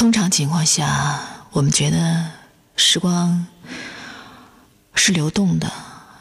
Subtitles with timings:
[0.00, 2.32] 通常情况下，我们觉得
[2.74, 3.46] 时光
[4.94, 5.70] 是流动的，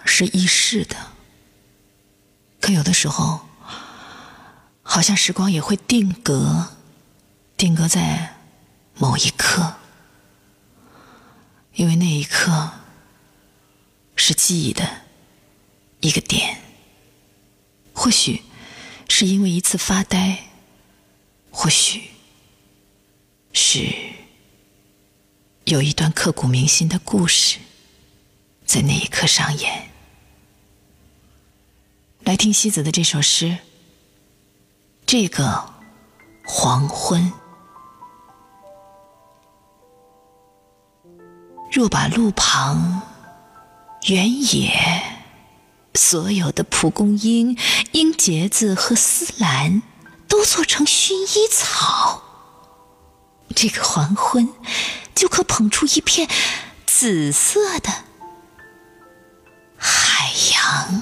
[0.04, 0.98] 是易逝的。
[2.60, 3.40] 可有的时候，
[4.84, 6.74] 好像时光也会定格，
[7.56, 8.36] 定格在
[8.96, 9.76] 某一刻，
[11.76, 12.72] 因为那一刻
[14.18, 15.04] 是记忆的
[16.02, 16.60] 一个点。
[17.94, 18.44] 或许
[19.08, 20.50] 是因为一次发呆，
[21.50, 22.10] 或许
[23.72, 23.94] 是
[25.66, 27.60] 有一段刻骨铭心的故事
[28.66, 29.92] 在那一刻上演。
[32.24, 33.60] 来听西子的这首诗，
[35.06, 35.72] 这个
[36.44, 37.32] 黄昏，
[41.72, 43.04] 若把路旁
[44.08, 45.04] 原野。
[45.94, 47.56] 所有的蒲公英、
[47.92, 49.84] 英结子和丝兰，
[50.28, 52.24] 都做成薰衣草。
[53.56, 54.50] 这个黄昏，
[55.14, 56.30] 就可捧出一片
[56.86, 57.90] 紫色的
[59.78, 61.02] 海洋。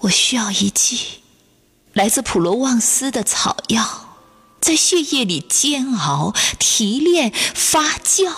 [0.00, 1.22] 我需要一剂
[1.92, 4.16] 来自普罗旺斯的草药，
[4.60, 8.32] 在血液里煎熬、提炼、发酵。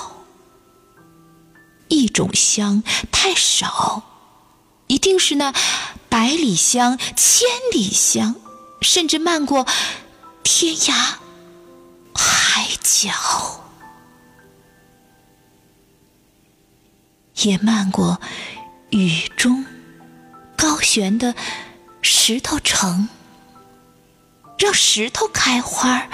[1.88, 4.02] 一种香太少，
[4.88, 5.54] 一定是那
[6.08, 8.34] 百里香、千里香，
[8.84, 9.66] 甚至漫过
[10.42, 10.92] 天涯
[12.14, 13.10] 海角，
[17.36, 18.20] 也漫过
[18.90, 19.64] 雨中
[20.56, 21.34] 高悬的
[22.02, 23.08] 石头城，
[24.58, 26.06] 让石头开花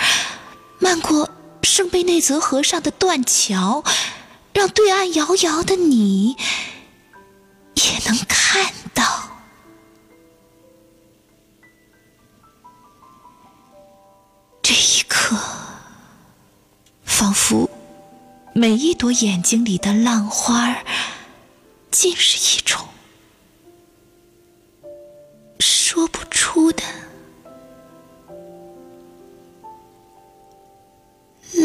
[0.79, 1.29] 漫过
[1.63, 3.85] 圣贝内泽河上的断桥。
[4.53, 6.37] 让对岸遥遥的你
[17.21, 17.69] 仿佛
[18.55, 20.87] 每一朵眼睛里的浪花儿，
[21.91, 22.89] 竟是一种
[25.59, 26.83] 说不出的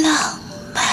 [0.03, 0.37] 浪
[0.73, 0.83] 漫。